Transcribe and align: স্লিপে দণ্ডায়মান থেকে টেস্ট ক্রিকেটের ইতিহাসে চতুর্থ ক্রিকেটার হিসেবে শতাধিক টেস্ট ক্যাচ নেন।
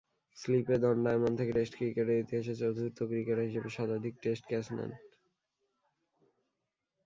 স্লিপে 0.37 0.75
দণ্ডায়মান 0.83 1.33
থেকে 1.39 1.51
টেস্ট 1.57 1.73
ক্রিকেটের 1.77 2.21
ইতিহাসে 2.23 2.53
চতুর্থ 2.61 2.97
ক্রিকেটার 3.09 3.47
হিসেবে 3.47 3.69
শতাধিক 3.69 4.13
টেস্ট 4.23 4.43
ক্যাচ 4.49 4.65
নেন। 4.77 4.91